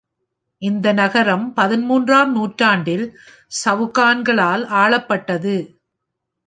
[0.61, 3.05] இந்த நகரம் பதின்மூன்றாம் நூற்றாண்டில்
[3.65, 5.55] சவுகான்களால் ஆளப்பட்டது.